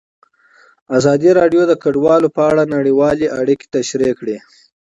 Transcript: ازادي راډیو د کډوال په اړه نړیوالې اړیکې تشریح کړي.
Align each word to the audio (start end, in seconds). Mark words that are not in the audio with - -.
ازادي 0.97 1.29
راډیو 1.39 1.63
د 1.67 1.73
کډوال 1.83 2.23
په 2.35 2.41
اړه 2.49 2.63
نړیوالې 2.75 3.27
اړیکې 3.39 3.65
تشریح 3.75 4.11
کړي. 4.19 4.37